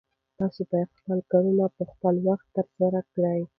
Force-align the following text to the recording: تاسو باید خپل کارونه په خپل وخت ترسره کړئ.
تاسو 0.37 0.61
باید 0.71 0.95
خپل 0.99 1.19
کارونه 1.31 1.65
په 1.77 1.83
خپل 1.91 2.15
وخت 2.27 2.47
ترسره 2.55 3.01
کړئ. 3.13 3.41